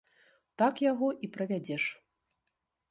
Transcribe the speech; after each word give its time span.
Так 0.61 0.81
яго 0.91 1.07
і 1.29 1.31
правядзеш. 1.37 1.83